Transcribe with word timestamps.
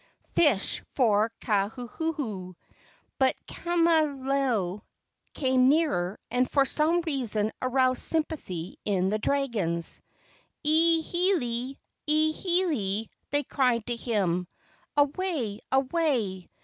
Fish 0.35 0.81
for 0.95 1.31
Kauhuhu." 1.41 2.55
But 3.19 3.35
Ka¬ 3.47 3.79
malo 3.79 4.83
came 5.35 5.69
nearer 5.69 6.19
and 6.31 6.49
for 6.49 6.65
some 6.65 7.01
reason 7.01 7.51
aroused 7.61 8.01
sympathy 8.01 8.79
in 8.83 9.09
the 9.09 9.19
dragons. 9.19 10.01
"E 10.63 11.03
hele! 11.03 11.75
E 12.07 12.31
hele!" 12.31 13.09
they 13.29 13.43
cried 13.43 13.85
to 13.85 13.95
him. 13.95 14.47
"Away, 14.97 15.59
away! 15.71 16.47